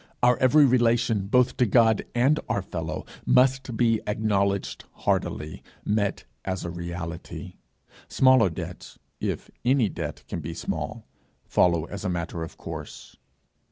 Our 0.23 0.35
every 0.37 0.65
relation, 0.65 1.27
both 1.27 1.57
to 1.57 1.67
God 1.67 2.07
and 2.15 2.39
our 2.49 2.63
fellow, 2.63 3.05
must 3.23 3.77
be 3.77 4.01
acknowledged 4.07 4.85
heartily, 4.93 5.61
met 5.85 6.25
as 6.43 6.65
a 6.65 6.71
reality. 6.71 7.57
Smaller 8.07 8.49
debts, 8.49 8.97
if 9.19 9.51
any 9.63 9.89
debt 9.89 10.23
can 10.27 10.39
be 10.39 10.55
small, 10.55 11.05
follow 11.45 11.85
as 11.85 12.03
a 12.03 12.09
matter 12.09 12.41
of 12.41 12.57
course. 12.57 13.15